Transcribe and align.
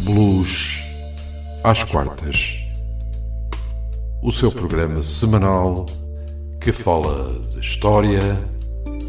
Blues 0.00 0.82
às 1.64 1.82
quartas. 1.82 2.58
O 4.22 4.30
seu 4.30 4.52
programa 4.52 5.02
semanal 5.02 5.86
que 6.60 6.72
fala 6.72 7.32
de 7.54 7.60
história, 7.60 8.20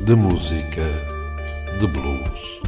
de 0.05 0.15
música, 0.15 0.83
de 1.79 1.87
blues. 1.87 2.61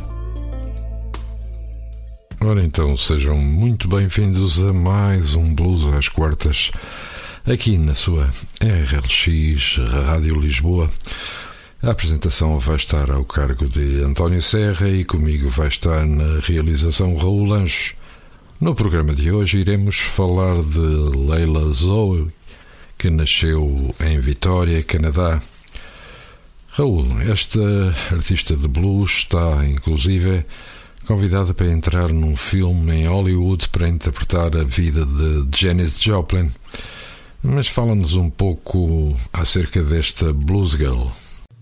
Ora 2.41 2.63
então, 2.63 2.95
sejam 2.97 3.37
muito 3.37 3.87
bem-vindos 3.87 4.63
a 4.63 4.73
mais 4.73 5.33
um 5.35 5.53
Blues 5.55 5.87
às 5.93 6.09
quartas, 6.09 6.71
aqui 7.45 7.77
na 7.77 7.95
sua 7.95 8.29
RLX 8.61 9.77
Rádio 10.05 10.35
Lisboa. 10.35 10.89
A 11.81 11.91
apresentação 11.91 12.59
vai 12.59 12.75
estar 12.75 13.09
ao 13.09 13.23
cargo 13.23 13.67
de 13.67 14.03
António 14.03 14.41
Serra 14.41 14.89
e 14.89 15.05
comigo 15.05 15.49
vai 15.49 15.69
estar 15.69 16.05
na 16.05 16.39
realização 16.41 17.15
Raul 17.15 17.45
Lancho. 17.45 17.98
No 18.61 18.75
programa 18.75 19.13
de 19.13 19.31
hoje 19.31 19.59
iremos 19.59 19.97
falar 19.97 20.61
de 20.61 20.79
Leila 20.79 21.71
Zoe, 21.71 22.27
que 22.97 23.09
nasceu 23.09 23.95
em 24.01 24.19
Vitória, 24.19 24.83
Canadá. 24.83 25.39
Raul, 26.71 27.07
esta 27.21 27.61
artista 28.11 28.57
de 28.57 28.67
blues 28.67 29.11
está, 29.19 29.65
inclusive, 29.65 30.43
convidada 31.07 31.53
para 31.53 31.71
entrar 31.71 32.11
num 32.11 32.35
filme 32.35 32.95
em 32.95 33.07
Hollywood 33.07 33.69
para 33.69 33.87
interpretar 33.87 34.53
a 34.57 34.65
vida 34.65 35.05
de 35.05 35.57
Janis 35.57 35.97
Joplin. 35.97 36.51
Mas 37.41 37.69
fala-nos 37.69 38.15
um 38.15 38.29
pouco 38.29 39.15
acerca 39.31 39.81
desta 39.81 40.33
Blues 40.33 40.71
Girl. 40.71 41.07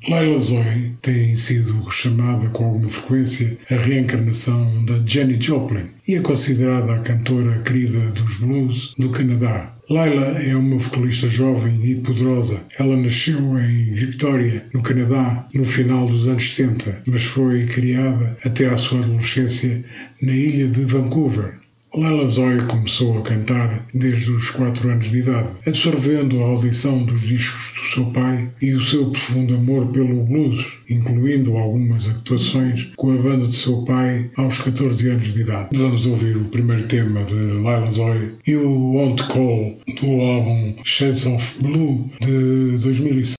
Laila 0.09 0.39
Zoe 0.39 0.95
tem 1.01 1.35
sido 1.35 1.85
chamada 1.91 2.47
com 2.51 2.63
alguma 2.63 2.87
frequência 2.87 3.57
a 3.69 3.75
reencarnação 3.75 4.85
da 4.85 5.05
Jenny 5.05 5.37
Joplin 5.37 5.83
e 6.07 6.15
é 6.15 6.21
considerada 6.21 6.93
a 6.93 6.99
cantora 6.99 7.59
querida 7.59 7.99
dos 8.11 8.35
blues 8.37 8.93
do 8.97 9.09
Canadá. 9.09 9.75
Laila 9.89 10.41
é 10.41 10.55
uma 10.55 10.77
vocalista 10.77 11.27
jovem 11.27 11.83
e 11.83 11.95
poderosa. 11.95 12.61
Ela 12.79 12.95
nasceu 12.95 13.59
em 13.59 13.91
Victoria, 13.91 14.63
no 14.73 14.81
Canadá, 14.81 15.45
no 15.53 15.65
final 15.65 16.07
dos 16.07 16.25
anos 16.25 16.55
70, 16.55 17.03
mas 17.05 17.23
foi 17.23 17.65
criada 17.65 18.37
até 18.45 18.65
à 18.67 18.77
sua 18.77 18.99
adolescência 18.99 19.83
na 20.21 20.31
ilha 20.31 20.69
de 20.69 20.85
Vancouver, 20.85 21.59
Lala 21.97 22.27
Zoe 22.27 22.61
começou 22.67 23.17
a 23.17 23.23
cantar 23.23 23.87
desde 23.91 24.29
os 24.29 24.51
4 24.51 24.87
anos 24.87 25.09
de 25.09 25.17
idade, 25.17 25.49
absorvendo 25.65 26.43
a 26.43 26.45
audição 26.45 27.01
dos 27.01 27.21
discos 27.21 27.73
do 27.73 27.91
seu 27.91 28.05
pai 28.11 28.51
e 28.61 28.73
o 28.75 28.79
seu 28.79 29.09
profundo 29.09 29.55
amor 29.55 29.87
pelo 29.87 30.23
blues, 30.23 30.77
incluindo 30.87 31.57
algumas 31.57 32.07
atuações 32.07 32.91
com 32.95 33.11
a 33.11 33.17
banda 33.17 33.47
de 33.47 33.55
seu 33.55 33.83
pai 33.83 34.29
aos 34.37 34.59
14 34.59 35.09
anos 35.09 35.33
de 35.33 35.41
idade. 35.41 35.75
Vamos 35.75 36.05
ouvir 36.05 36.37
o 36.37 36.45
primeiro 36.45 36.83
tema 36.83 37.23
de 37.23 37.33
Lila 37.33 37.89
Zoe 37.89 38.35
e 38.45 38.55
o 38.55 38.93
Won't 38.93 39.23
Call 39.23 39.79
do 39.99 40.21
álbum 40.21 40.75
Shades 40.83 41.25
of 41.25 41.63
Blue 41.63 42.11
de 42.21 42.77
2007. 42.77 43.37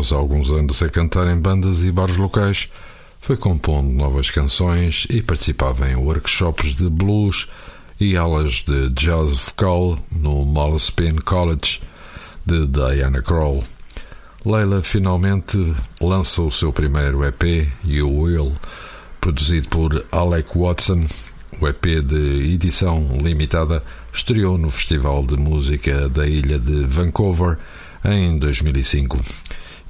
Após 0.00 0.12
alguns 0.12 0.50
anos 0.50 0.82
a 0.82 0.88
cantar 0.88 1.28
em 1.28 1.38
bandas 1.38 1.84
e 1.84 1.92
bares 1.92 2.16
locais, 2.16 2.70
foi 3.20 3.36
compondo 3.36 3.90
novas 3.90 4.30
canções 4.30 5.06
e 5.10 5.20
participava 5.20 5.90
em 5.90 5.94
workshops 5.94 6.74
de 6.74 6.88
blues 6.88 7.48
e 8.00 8.16
aulas 8.16 8.64
de 8.66 8.88
jazz 8.90 9.34
vocal 9.46 9.98
no 10.10 10.42
Malaspin 10.46 11.16
College 11.16 11.82
de 12.46 12.66
Diana 12.66 13.20
Krall. 13.20 13.62
Leila 14.42 14.82
finalmente 14.82 15.58
lança 16.00 16.40
o 16.40 16.50
seu 16.50 16.72
primeiro 16.72 17.22
EP, 17.22 17.68
You 17.84 18.08
Will, 18.08 18.56
produzido 19.20 19.68
por 19.68 20.06
Alec 20.10 20.56
Watson. 20.56 21.04
O 21.60 21.68
EP 21.68 22.02
de 22.02 22.54
edição 22.54 23.06
limitada 23.22 23.84
estreou 24.10 24.56
no 24.56 24.70
Festival 24.70 25.26
de 25.26 25.36
Música 25.36 26.08
da 26.08 26.26
Ilha 26.26 26.58
de 26.58 26.84
Vancouver 26.84 27.58
em 28.02 28.38
2005. 28.38 29.20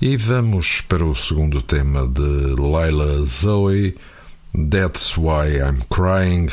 E 0.03 0.17
vamos 0.17 0.81
para 0.81 1.05
o 1.05 1.15
segundo 1.15 1.61
tema 1.61 2.09
de 2.09 2.55
Laila 2.59 3.23
Zoe, 3.27 3.95
That's 4.55 5.15
Why 5.19 5.59
I'm 5.59 5.83
Crying, 5.91 6.49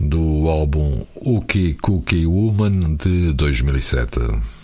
do 0.00 0.48
álbum 0.48 1.06
Uki 1.24 1.74
Cookie 1.74 2.26
Woman 2.26 2.96
de 2.96 3.32
2007. 3.32 4.63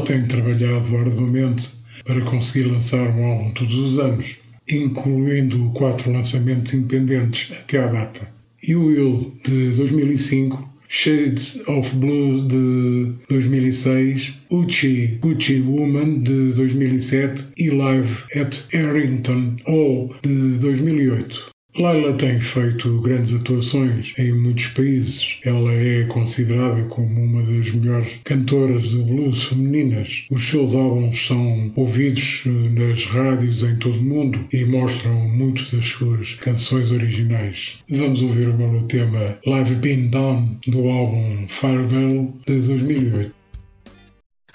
Tem 0.00 0.22
trabalhado 0.22 0.96
arduamente 0.96 1.68
para 2.04 2.20
conseguir 2.22 2.68
lançar 2.68 3.06
um 3.10 3.24
álbum 3.24 3.50
todos 3.52 3.74
os 3.74 3.98
anos, 3.98 4.38
incluindo 4.68 5.70
quatro 5.74 6.10
lançamentos 6.10 6.72
independentes 6.72 7.52
até 7.52 7.82
à 7.82 7.86
data. 7.86 8.28
You 8.66 8.86
Will, 8.86 9.32
de 9.44 9.70
2005, 9.76 10.70
Shades 10.88 11.62
of 11.66 11.94
Blue 11.96 12.46
de 12.46 13.12
2006, 13.28 14.34
Uchi 14.50 15.18
Uchi 15.22 15.60
Woman 15.60 16.22
de 16.22 16.52
2007 16.54 17.44
e 17.58 17.70
Live 17.70 18.24
at 18.34 18.66
Arrington 18.74 19.56
Hall 19.66 20.14
de 20.22 20.58
2008. 20.58 21.53
Laila 21.76 22.12
tem 22.12 22.38
feito 22.38 23.00
grandes 23.00 23.34
atuações 23.34 24.14
em 24.16 24.32
muitos 24.32 24.68
países. 24.68 25.38
Ela 25.44 25.72
é 25.72 26.04
considerada 26.04 26.84
como 26.84 27.20
uma 27.20 27.42
das 27.42 27.72
melhores 27.72 28.20
cantoras 28.22 28.84
de 28.90 28.98
blues 28.98 29.44
femininas. 29.44 30.24
Os 30.30 30.44
seus 30.44 30.72
álbuns 30.72 31.26
são 31.26 31.72
ouvidos 31.74 32.42
nas 32.46 33.06
rádios 33.06 33.64
em 33.64 33.76
todo 33.76 33.98
o 33.98 34.04
mundo 34.04 34.46
e 34.52 34.64
mostram 34.64 35.14
muitas 35.30 35.72
das 35.72 35.86
suas 35.86 36.36
canções 36.36 36.92
originais. 36.92 37.78
Vamos 37.90 38.22
ouvir 38.22 38.50
agora 38.50 38.78
o 38.78 38.86
tema 38.86 39.36
Live 39.44 39.74
Been 39.74 40.10
Done 40.10 40.58
do 40.68 40.88
álbum 40.88 41.46
Fire 41.48 41.88
Girl 41.88 42.26
de 42.46 42.60
2008. 42.60 43.34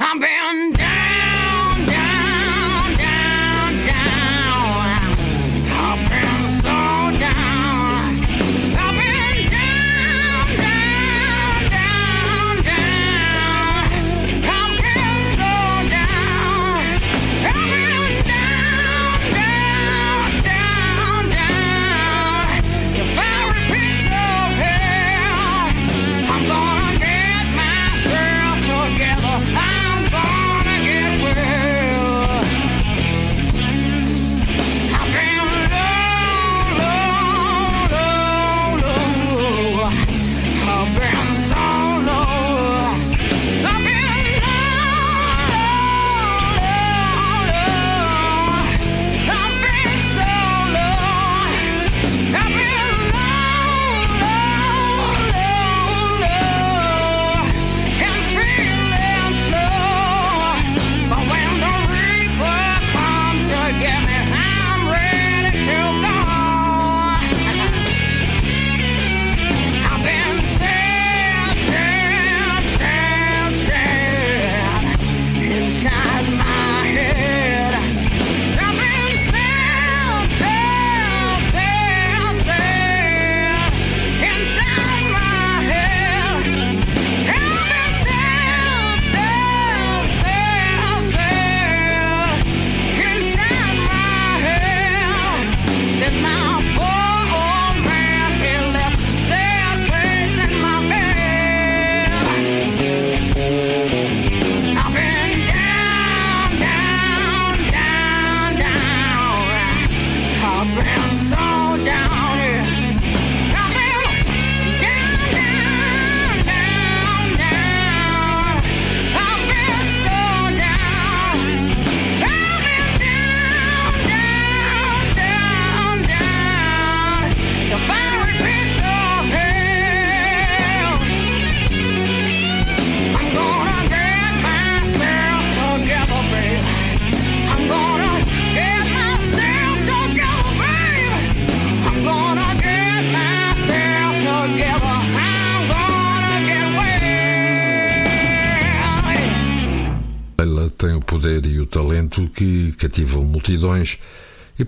I've 0.01 0.17
been 0.17 0.71
down, 0.71 0.71
down. 0.71 1.58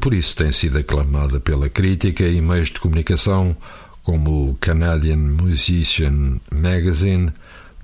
Por 0.02 0.16
isso 0.16 0.36
tem 0.36 0.52
sido 0.52 0.80
aclamada 0.80 1.40
pela 1.40 1.70
crítica 1.70 2.28
e 2.28 2.42
meios 2.42 2.70
de 2.70 2.80
comunicação 2.80 3.56
como 4.02 4.50
o 4.50 4.56
Canadian 4.56 5.18
Musician 5.18 6.42
Magazine, 6.52 7.32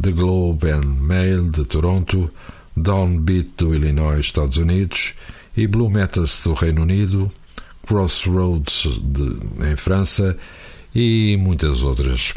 The 0.02 0.12
Globe 0.12 0.68
and 0.72 0.98
Mail 1.00 1.52
de 1.52 1.64
Toronto, 1.64 2.28
Downbeat 2.76 3.50
do 3.56 3.76
Illinois, 3.76 4.26
Estados 4.26 4.58
Unidos 4.58 5.14
e 5.56 5.68
Blue 5.68 5.92
Metals 5.92 6.42
do 6.44 6.54
Reino 6.54 6.82
Unido, 6.82 7.32
Crossroads 7.86 9.00
de, 9.00 9.70
em 9.72 9.76
França 9.76 10.36
e 10.96 11.38
muitas 11.40 11.84
outras. 11.84 12.34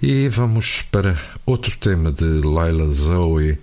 E 0.00 0.26
vamos 0.30 0.80
para 0.90 1.18
outro 1.44 1.76
tema 1.76 2.10
de 2.10 2.24
Lila 2.24 2.90
Zoe 2.90 3.58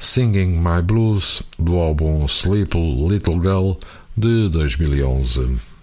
Singing 0.00 0.58
My 0.58 0.82
Blues 0.82 1.44
do 1.56 1.76
álbum 1.76 2.24
Sleep 2.26 2.76
Little 2.76 3.40
Girl 3.40 3.72
de 4.16 4.48
2011. 4.48 5.73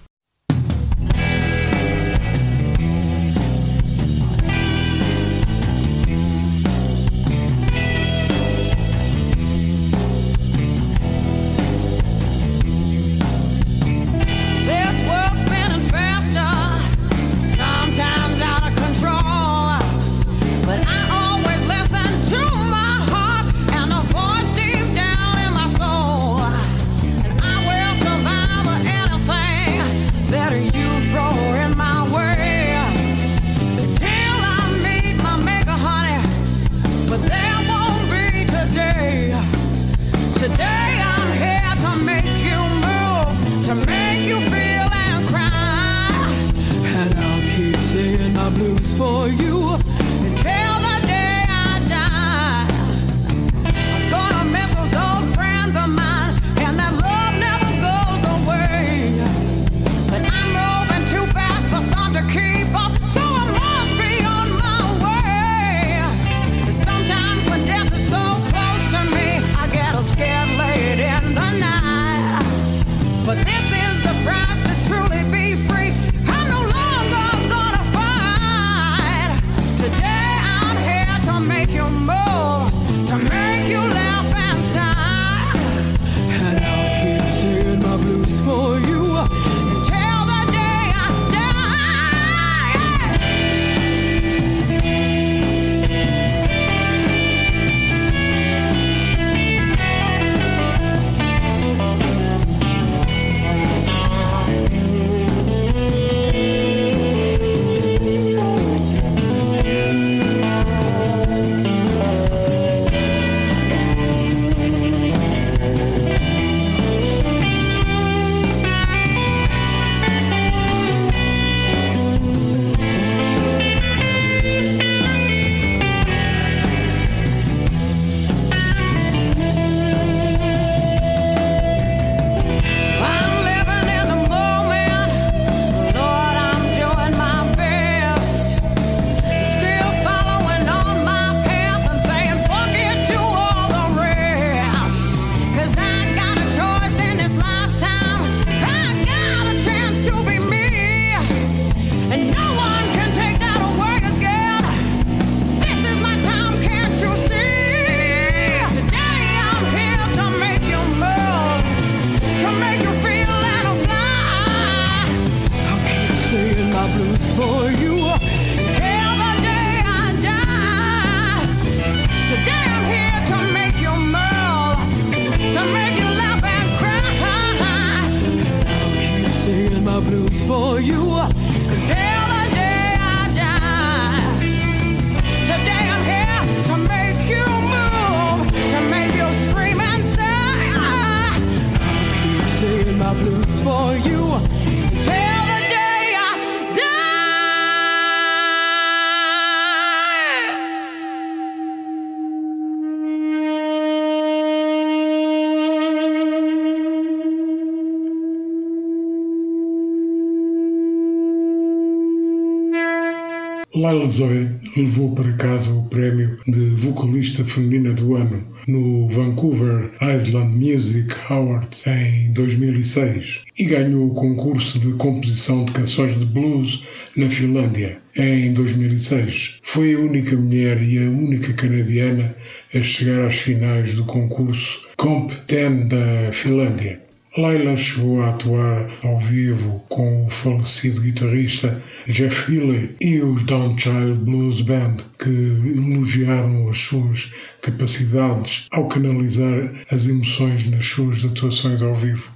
Laila 213.74 214.10
Zoe 214.10 214.50
levou 214.76 215.16
para 215.16 215.32
casa 215.34 215.72
o 215.72 215.86
prémio 215.86 216.38
de 216.46 216.60
vocalista 216.76 217.46
feminina 217.46 217.94
do 217.94 218.18
ano 218.18 218.46
no 218.68 219.08
Vancouver 219.08 219.92
Island 220.02 220.58
Music 220.58 221.16
Awards 221.30 221.88
em 221.88 222.34
2006 222.34 223.44
e 223.58 223.64
ganhou 223.64 224.08
o 224.08 224.14
concurso 224.14 224.78
de 224.78 224.92
composição 224.98 225.64
de 225.64 225.72
canções 225.72 226.20
de 226.20 226.26
blues 226.26 226.84
na 227.16 227.30
Finlândia 227.30 227.98
em 228.18 228.52
2006. 228.52 229.60
Foi 229.64 229.94
a 229.94 230.00
única 230.00 230.36
mulher 230.36 230.84
e 230.84 230.98
a 230.98 231.10
única 231.10 231.54
canadiana 231.54 232.36
a 232.76 232.82
chegar 232.82 233.26
às 233.26 233.36
finais 233.36 233.94
do 233.94 234.04
concurso 234.04 234.82
Comp 234.98 235.32
10 235.48 235.88
da 235.88 236.32
Finlândia. 236.34 237.11
Laila 237.38 237.78
chegou 237.78 238.22
a 238.22 238.32
atuar 238.32 239.00
ao 239.06 239.18
vivo 239.18 239.82
com 239.88 240.26
o 240.26 240.30
falecido 240.30 241.00
guitarrista 241.00 241.82
Jeff 242.06 242.52
Healey 242.52 242.94
e 243.00 243.22
os 243.22 243.44
Downchild 243.44 244.16
Blues 244.26 244.62
Band, 244.62 244.98
que 245.18 245.30
elogiaram 245.30 246.70
as 246.70 246.78
suas 246.78 247.34
capacidades 247.62 248.68
ao 248.72 248.90
canalizar 248.90 249.72
as 249.90 250.08
emoções 250.08 250.70
nas 250.70 250.86
suas 250.86 251.24
atuações 251.24 251.82
ao 251.82 251.96
vivo. 251.96 252.30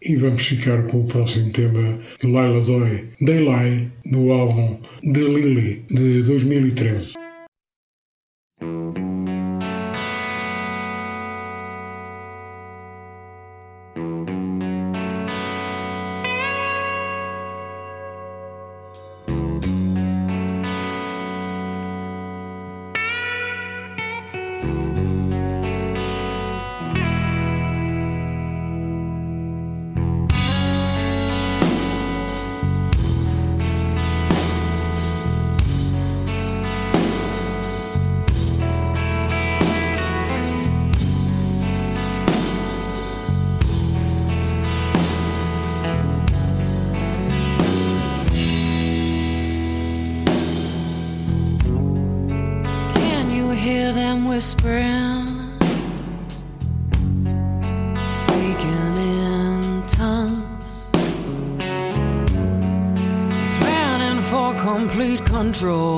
E 0.00 0.14
vamos 0.14 0.46
ficar 0.46 0.84
com 0.86 1.00
o 1.00 1.06
próximo 1.08 1.50
tema 1.50 1.98
de 2.20 2.28
Laila 2.28 2.60
Zoe, 2.60 3.08
Daylight, 3.20 3.90
do 4.06 4.30
álbum 4.30 4.78
The 5.02 5.20
Lily, 5.20 5.84
de 5.90 6.22
2013. 6.22 7.14
whispering, 54.42 55.56
speaking 58.22 58.96
in 58.96 59.84
tongues, 59.86 60.88
planning 63.60 64.20
for 64.30 64.52
complete 64.60 65.24
control. 65.24 65.91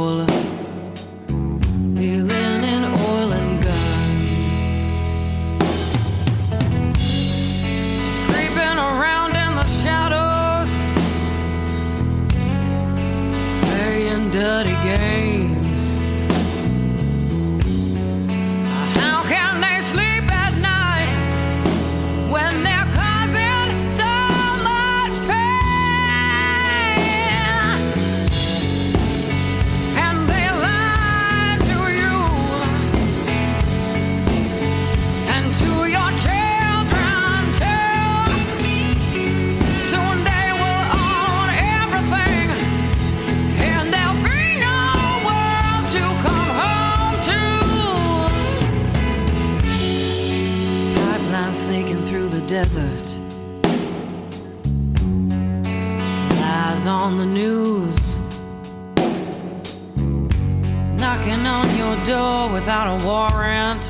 Door 62.14 62.48
without 62.48 62.86
a 62.94 62.96
warrant. 63.04 63.84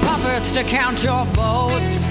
Puppets 0.05 0.49
to 0.53 0.63
count 0.63 1.03
your 1.03 1.25
votes. 1.25 2.02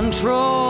control. 0.00 0.67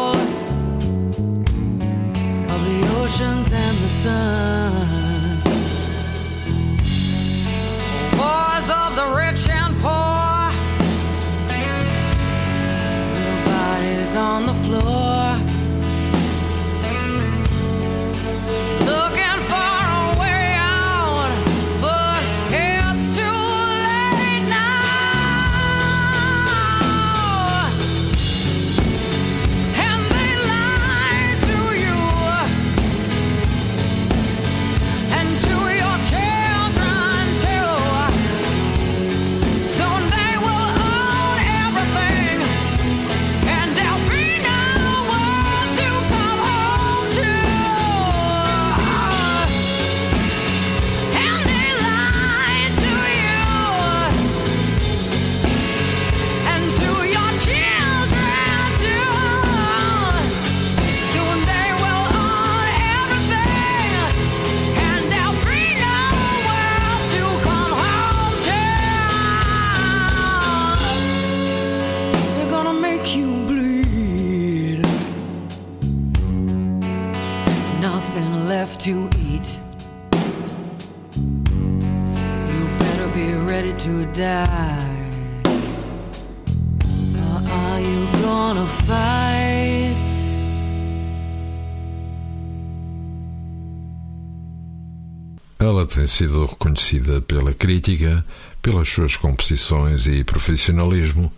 Tem 95.89 96.07
sido 96.07 96.45
reconhecida 96.45 97.21
pela 97.23 97.53
crítica, 97.53 98.25
pelas 98.63 98.89
suas 98.89 99.17
composições 99.17 100.07
e 100.07 100.23
profissionalismo. 100.23 101.33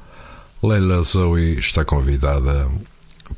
Leila 0.63 1.03
Zoe 1.03 1.59
está 1.59 1.83
convidada 1.83 2.69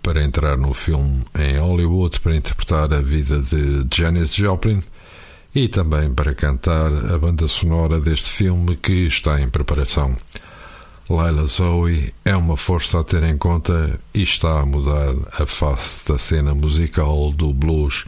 para 0.01 0.23
entrar 0.23 0.57
no 0.57 0.73
filme 0.73 1.25
em 1.39 1.59
Hollywood 1.59 2.21
para 2.21 2.37
interpretar 2.37 2.93
a 2.93 3.01
vida 3.01 3.41
de 3.41 3.87
Janis 3.93 4.35
Joplin 4.35 4.81
e 5.55 5.69
também 5.69 6.13
para 6.13 6.35
cantar 6.35 6.91
a 7.13 7.19
banda 7.19 7.47
sonora 7.49 8.01
deste 8.01 8.31
filme 8.31 8.77
que 8.77 9.07
está 9.07 9.41
em 9.41 9.49
preparação. 9.49 10.15
Leila 11.11 11.47
Zoe 11.47 12.15
é 12.25 12.35
uma 12.35 12.57
força 12.57 13.01
a 13.01 13.05
ter 13.05 13.23
em 13.25 13.37
conta 13.37 13.99
e 14.15 14.23
está 14.23 14.61
a 14.61 14.67
mudar 14.67 15.15
a 15.33 15.45
face 15.45 16.09
da 16.11 16.19
cena 16.19 16.55
musical 16.55 17.31
do 17.33 17.53
blues 17.53 18.07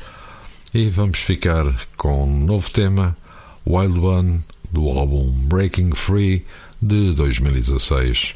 e 0.73 0.89
vamos 0.89 1.19
ficar 1.19 1.67
com 1.97 2.25
um 2.25 2.47
novo 2.47 2.71
tema, 2.71 3.17
Wild 3.67 3.99
One, 3.99 4.41
do 4.73 4.89
álbum 4.89 5.31
Breaking 5.49 5.95
Free 5.95 6.45
de 6.83 7.13
2016. 7.13 8.35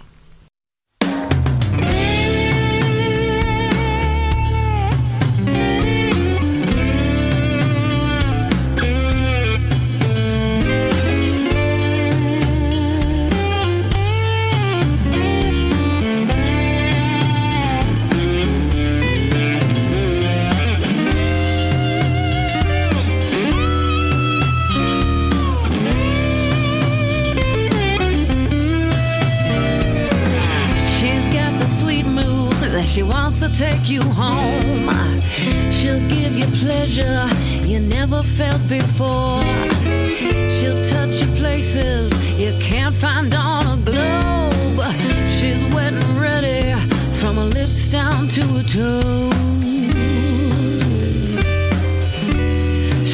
down 48.04 48.28
to 48.28 48.42
her 48.56 48.62
toes. 48.62 49.34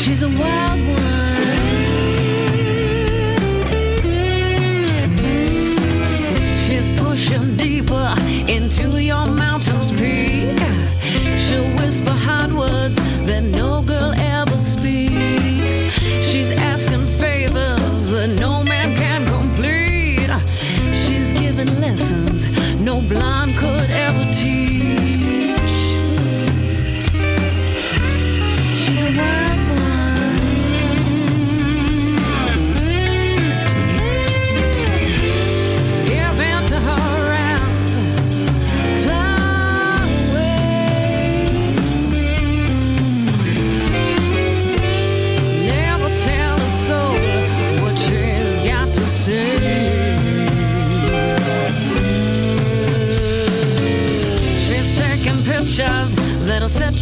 She's 0.00 0.22
a 0.22 0.28
wild 0.40 0.80
one. 0.86 1.56
She's 6.64 6.88
pushing 7.00 7.56
deeper 7.56 8.14
into 8.56 9.02
your 9.02 9.26
mountain's 9.26 9.90
peak. 10.00 10.58
She'll 11.44 11.70
whisper 11.78 12.16
hard 12.26 12.52
words 12.52 12.96
that 13.28 13.42
no 13.60 13.80
girl 13.80 14.12
ever 14.18 14.58
speaks. 14.58 15.76
She's 16.28 16.50
asking 16.72 17.06
favors 17.22 18.10
that 18.10 18.36
no 18.38 18.62
man. 18.62 18.73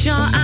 Jean 0.03 0.41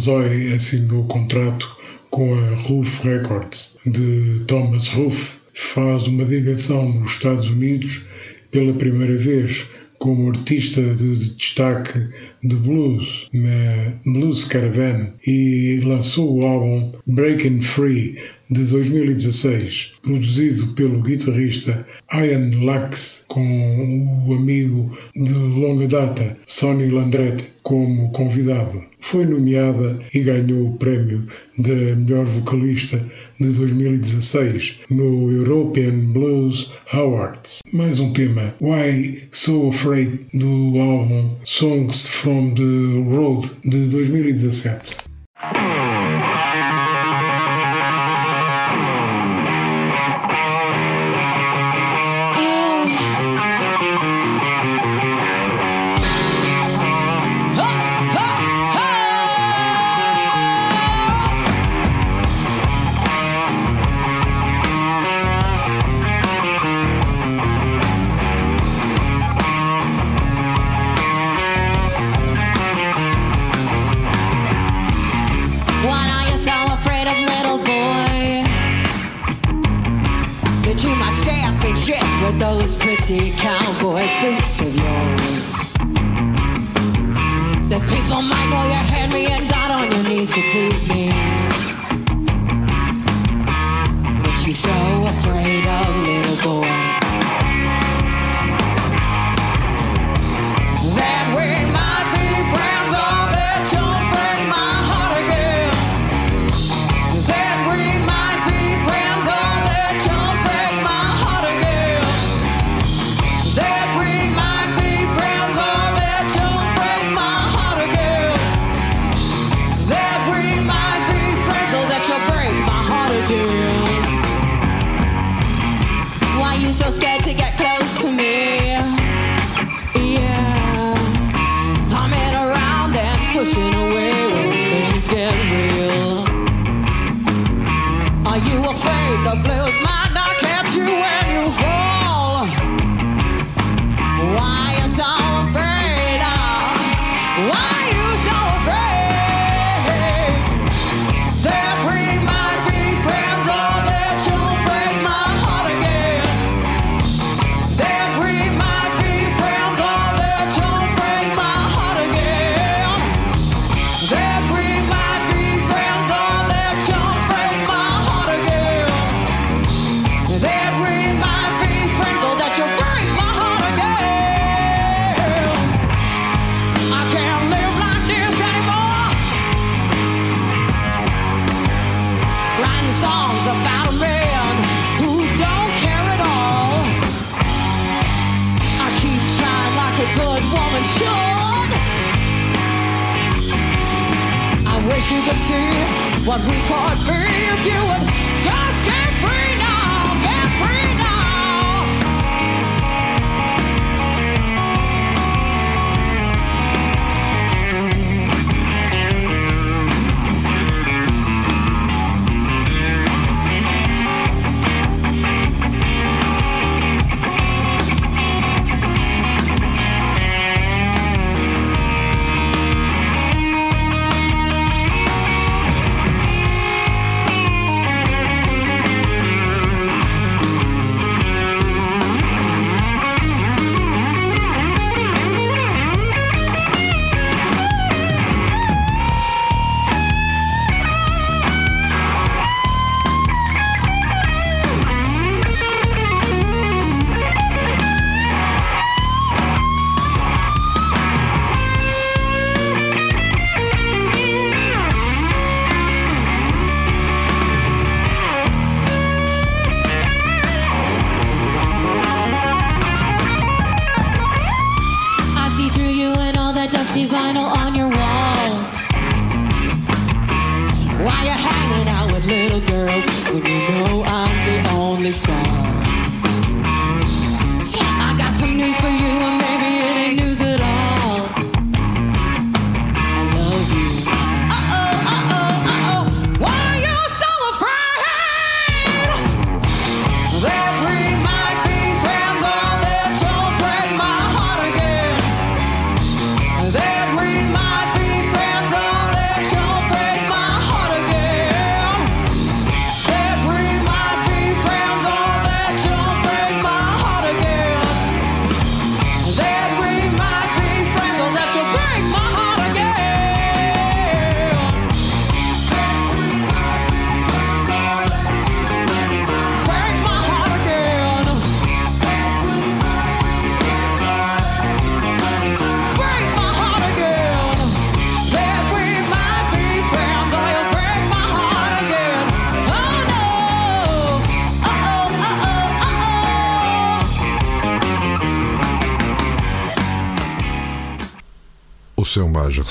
Manzoi 0.00 0.54
assinou 0.54 1.04
contrato 1.04 1.76
com 2.10 2.32
a 2.32 2.54
Roof 2.54 3.04
Records 3.04 3.76
de 3.84 4.40
Thomas 4.46 4.88
Roof. 4.88 5.34
Faz 5.52 6.06
uma 6.06 6.24
digressão 6.24 6.88
nos 6.88 7.12
Estados 7.12 7.50
Unidos 7.50 8.00
pela 8.50 8.72
primeira 8.72 9.14
vez 9.14 9.66
como 9.98 10.30
artista 10.30 10.80
de 10.94 11.34
destaque 11.34 11.98
de 12.42 12.56
blues 12.56 13.28
na 13.32 13.92
Blues 14.04 14.44
Caravan 14.44 15.14
e 15.26 15.80
lançou 15.84 16.38
o 16.38 16.44
álbum 16.44 16.90
Breaking 17.08 17.60
Free 17.60 18.18
de 18.50 18.64
2016, 18.64 19.92
produzido 20.02 20.68
pelo 20.74 21.00
guitarrista 21.00 21.86
Ian 22.12 22.50
Lux 22.56 23.24
com 23.28 24.26
o 24.26 24.34
amigo 24.34 24.96
de 25.14 25.32
longa 25.32 25.86
data 25.86 26.36
Sonny 26.46 26.88
Landret 26.88 27.44
como 27.62 28.10
convidado. 28.10 28.82
Foi 28.98 29.24
nomeada 29.24 30.00
e 30.12 30.20
ganhou 30.20 30.68
o 30.68 30.76
prémio 30.78 31.26
de 31.58 31.94
melhor 31.94 32.24
vocalista 32.24 33.00
de 33.40 33.50
2016 33.52 34.80
no 34.90 35.32
European 35.32 36.12
Blues 36.12 36.72
Awards. 36.92 37.60
Mais 37.72 37.98
um 37.98 38.12
tema, 38.12 38.54
Why 38.60 39.28
So 39.32 39.68
Afraid, 39.68 40.26
do 40.34 40.78
álbum 40.78 41.36
Songs 41.44 42.06
from 42.06 42.54
the 42.54 43.00
Road 43.10 43.48
de 43.64 43.88
2017. 43.88 45.10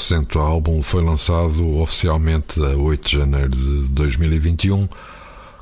Recente 0.10 0.39
álbum 0.39 0.82
foi 0.82 1.03
lançado 1.03 1.78
oficialmente 1.78 2.60
a 2.60 2.76
8 2.76 3.07
de 3.07 3.18
janeiro 3.18 3.49
de 3.51 3.89
2021 3.89 4.89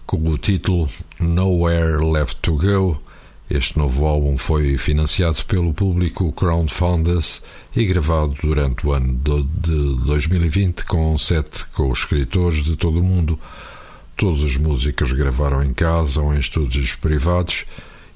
com 0.06 0.18
o 0.30 0.38
título 0.38 0.88
Nowhere 1.20 1.98
Left 1.98 2.38
to 2.38 2.56
Go. 2.56 3.02
Este 3.50 3.78
novo 3.78 4.06
álbum 4.06 4.38
foi 4.38 4.78
financiado 4.78 5.43
pelo 5.43 5.74
público 5.74 6.32
Crowdfunders 6.32 7.43
e 7.76 7.84
gravado 7.84 8.36
durante 8.41 8.88
o 8.88 8.93
ano 8.93 9.20
de 9.22 10.06
2020 10.06 10.86
com 10.86 11.18
sete 11.18 11.66
co-escritores 11.74 12.64
de 12.64 12.78
todo 12.78 13.02
o 13.02 13.04
mundo. 13.04 13.38
Todos 14.16 14.43
os 14.43 14.56
músicos 14.56 15.12
gravaram 15.12 15.62
em 15.62 15.74
casa 15.74 16.22
ou 16.22 16.34
em 16.34 16.39
estúdios 16.39 16.95
privados 16.95 17.66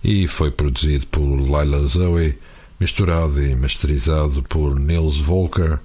e 0.01 0.29
foi 0.29 0.49
produzido 0.49 1.07
por 1.07 1.25
Lila 1.25 1.85
Zoe 1.85 2.37
misturado 2.79 3.43
e 3.43 3.53
masterizado 3.53 4.41
por 4.43 4.79
Nils 4.79 5.17
Volker. 5.17 5.77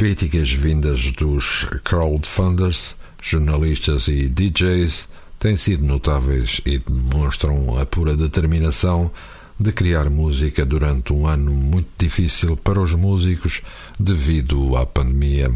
Críticas 0.00 0.50
vindas 0.50 1.12
dos 1.12 1.66
crowdfunders, 1.84 2.96
jornalistas 3.22 4.08
e 4.08 4.30
DJs 4.30 5.06
têm 5.38 5.58
sido 5.58 5.84
notáveis 5.84 6.58
e 6.64 6.78
demonstram 6.78 7.78
a 7.78 7.84
pura 7.84 8.16
determinação 8.16 9.10
de 9.58 9.70
criar 9.72 10.08
música 10.08 10.64
durante 10.64 11.12
um 11.12 11.26
ano 11.26 11.52
muito 11.52 11.90
difícil 11.98 12.56
para 12.56 12.80
os 12.80 12.94
músicos 12.94 13.60
devido 13.98 14.74
à 14.74 14.86
pandemia. 14.86 15.52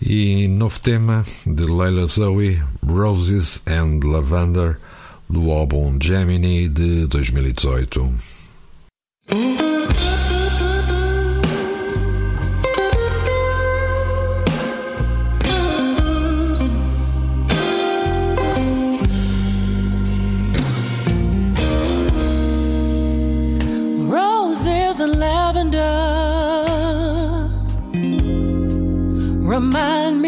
E 0.00 0.48
novo 0.48 0.80
tema 0.80 1.22
de 1.46 1.64
Leila 1.64 2.06
Zoe, 2.06 2.58
Roses 2.82 3.60
and 3.66 4.00
Lavender, 4.04 4.78
do 5.28 5.50
álbum 5.50 5.98
Gemini 6.00 6.66
de 6.66 7.06
2018. 7.08 8.10
Remind 29.54 30.20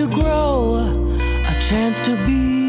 to 0.00 0.08
grow, 0.14 0.76
a 1.46 1.60
chance 1.60 2.00
to 2.00 2.16
be. 2.24 2.59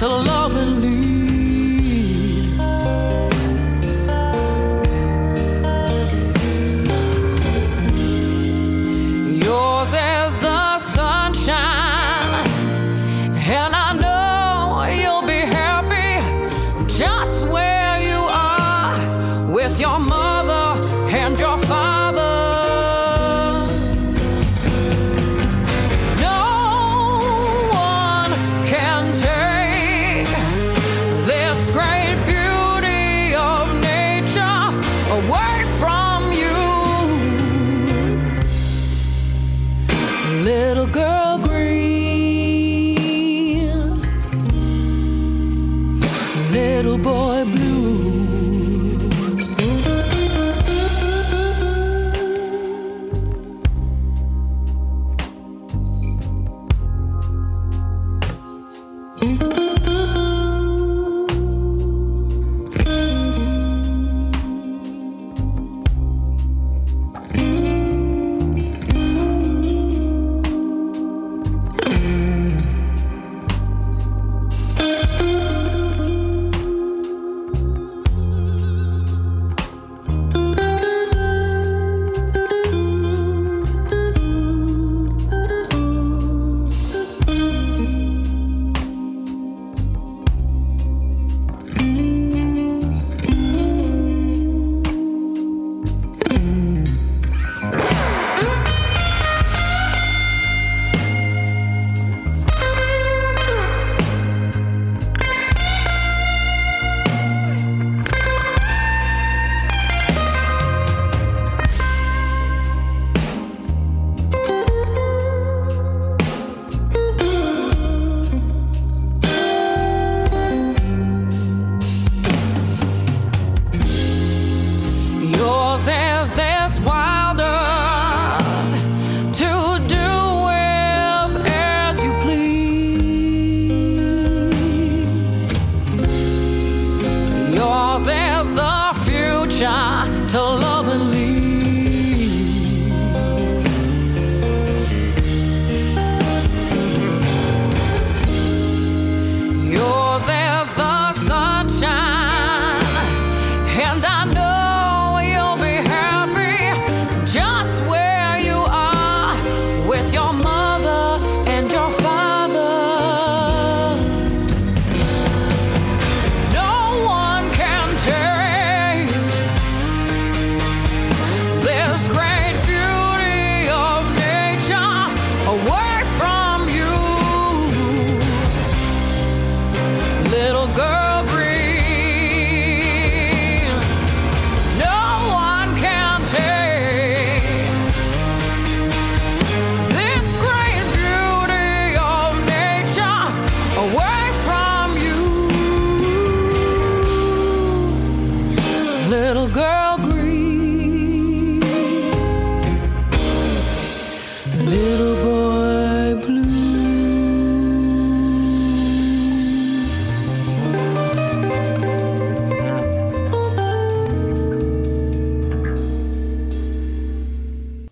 To 0.00 0.08
love 0.08 0.39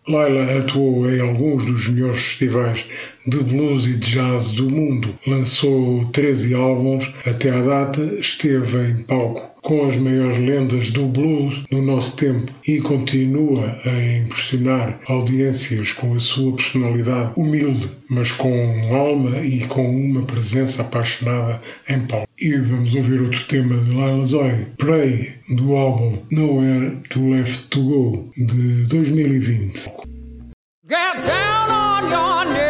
Laila 0.09 0.59
atuou 0.59 1.09
em 1.11 1.21
alguns 1.21 1.65
dos 1.67 1.89
melhores 1.89 2.23
festivais 2.23 2.85
de 3.27 3.39
blues 3.39 3.85
e 3.87 3.95
de 3.95 4.13
jazz 4.13 4.53
do 4.53 4.69
mundo. 4.69 5.15
Lançou 5.27 6.07
13 6.07 6.55
álbuns 6.55 7.13
até 7.27 7.51
à 7.51 7.61
data, 7.61 8.03
esteve 8.19 8.79
em 8.91 9.03
palco 9.03 9.58
com 9.69 9.87
as 9.87 9.99
maiores 9.99 10.39
lendas 10.39 10.89
do 10.91 11.05
blues 11.05 11.63
no 11.71 11.83
nosso 11.83 12.17
tempo 12.17 12.51
e 12.67 12.81
continua 12.81 13.79
a 13.85 14.17
impressionar 14.17 14.99
audiências 15.07 15.93
com 15.93 16.15
a 16.15 16.21
sua 16.21 16.57
personalidade 16.57 17.33
humilde, 17.37 17.87
mas 18.09 18.33
com 18.33 18.81
alma 18.91 19.37
e 19.41 19.67
com 19.67 19.85
uma 19.87 20.23
presença 20.23 20.81
apaixonada 20.81 21.61
em 21.87 22.01
palco. 22.01 22.27
E 22.41 22.57
vamos 22.57 22.95
ouvir 22.95 23.21
outro 23.21 23.45
tema 23.45 23.77
de 23.77 23.91
Lila 23.91 24.25
Zoe, 24.25 24.67
Pray, 24.79 25.35
do 25.55 25.77
álbum 25.77 26.17
Nowhere 26.33 26.97
to 27.11 27.29
Left 27.29 27.69
to 27.69 27.83
Go, 27.83 28.33
de 28.39 28.87
2020. 28.87 29.85
Get 30.89 31.27
down 31.27 31.71
on 31.71 32.11
your 32.11 32.55
knees 32.55 32.68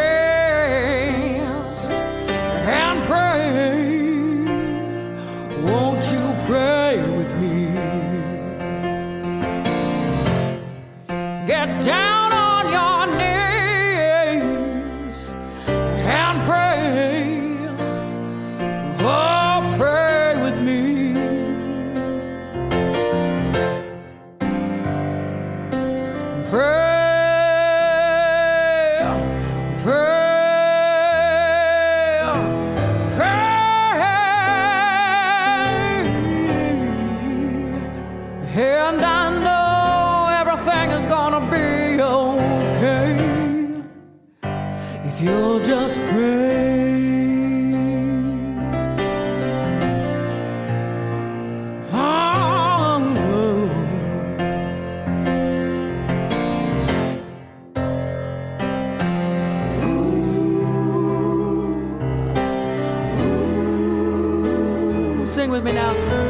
women 65.59 65.77
out. 65.77 66.28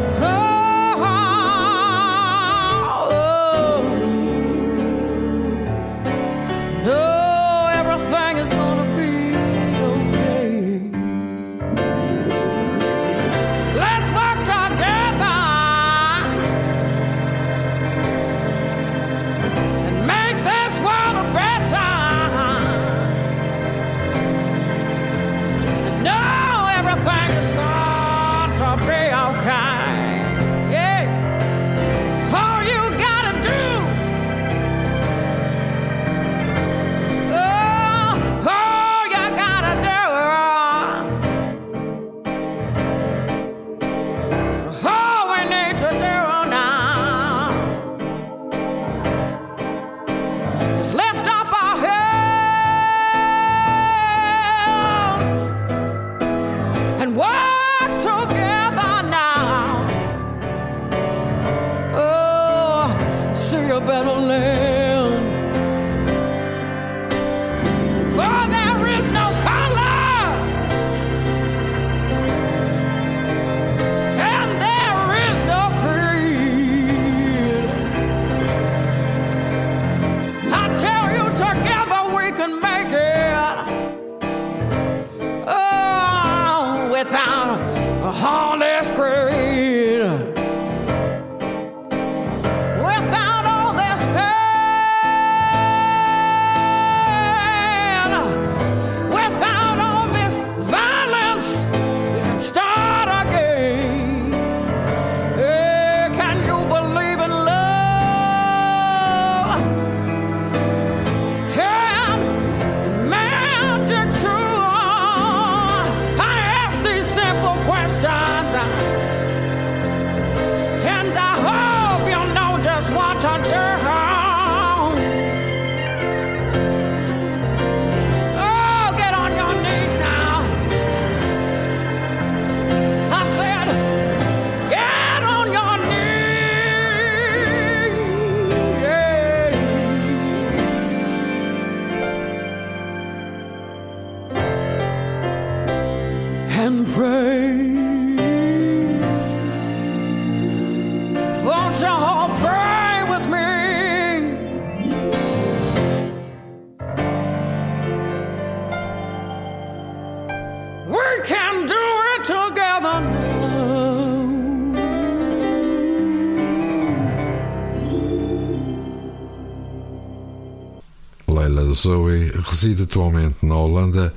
Zoe 171.80 172.32
reside 172.44 172.84
atualmente 172.84 173.38
na 173.42 173.56
Holanda 173.56 174.14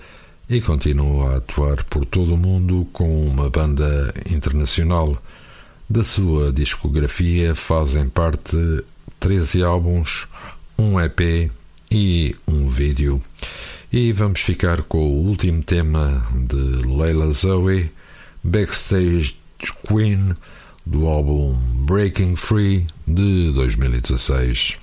e 0.49 0.61
continua 0.61 1.35
a 1.35 1.37
atuar 1.37 1.85
por 1.85 2.05
todo 2.05 2.35
o 2.35 2.37
mundo 2.37 2.89
com 2.93 3.25
uma 3.25 3.49
banda 3.49 4.13
internacional. 4.29 5.17
Da 5.89 6.03
sua 6.03 6.53
discografia 6.53 7.55
fazem 7.55 8.09
parte 8.09 8.57
13 9.21 9.63
álbuns, 9.63 10.27
um 10.77 11.01
EP 11.01 11.53
e 11.89 12.35
um 12.49 12.69
vídeo. 12.69 13.21
E 13.93 14.11
vamos 14.13 14.41
ficar 14.41 14.83
com 14.83 14.99
o 14.99 15.27
último 15.29 15.63
tema 15.63 16.21
de 16.35 16.87
Leila 16.89 17.31
Zoe, 17.31 17.93
Backstage 18.43 19.37
Queen, 19.87 20.35
do 20.85 21.07
álbum 21.07 21.57
Breaking 21.87 22.35
Free 22.35 22.89
de 23.07 23.53
2016. 23.53 24.82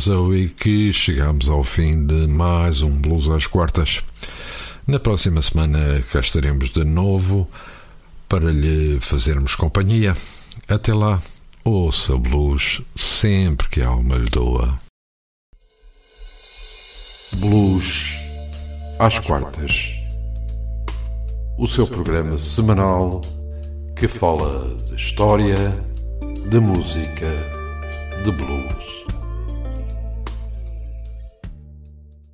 Zoe 0.00 0.48
que 0.48 0.94
chegamos 0.94 1.46
ao 1.46 1.62
fim 1.62 2.06
de 2.06 2.26
mais 2.26 2.80
um 2.80 2.90
Blues 2.90 3.28
às 3.28 3.46
Quartas. 3.46 4.02
Na 4.86 4.98
próxima 4.98 5.42
semana 5.42 5.78
cá 6.10 6.20
estaremos 6.20 6.70
de 6.70 6.84
novo 6.84 7.46
para 8.26 8.50
lhe 8.50 8.98
fazermos 8.98 9.54
companhia. 9.54 10.14
Até 10.66 10.94
lá, 10.94 11.20
ouça 11.62 12.16
blues 12.16 12.80
sempre 12.96 13.68
que 13.68 13.82
a 13.82 13.88
alma 13.88 14.16
lhe 14.16 14.30
doa. 14.30 14.80
Blues 17.34 18.14
às 18.98 19.18
quartas. 19.18 19.84
O 21.58 21.66
seu 21.66 21.86
programa 21.86 22.38
semanal 22.38 23.20
que 23.94 24.08
fala 24.08 24.66
de 24.86 24.94
história, 24.94 25.76
de 26.48 26.58
música, 26.58 27.28
de 28.24 28.32
blues. 28.32 28.99